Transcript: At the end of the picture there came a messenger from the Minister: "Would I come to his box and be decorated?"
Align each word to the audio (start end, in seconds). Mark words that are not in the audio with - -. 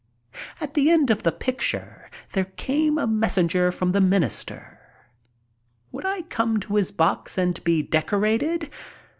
At 0.59 0.73
the 0.73 0.89
end 0.89 1.11
of 1.11 1.21
the 1.21 1.31
picture 1.31 2.09
there 2.31 2.45
came 2.45 2.97
a 2.97 3.05
messenger 3.05 3.71
from 3.71 3.91
the 3.91 4.01
Minister: 4.01 4.79
"Would 5.91 6.07
I 6.07 6.23
come 6.23 6.59
to 6.61 6.75
his 6.77 6.91
box 6.91 7.37
and 7.37 7.63
be 7.63 7.83
decorated?" 7.83 8.71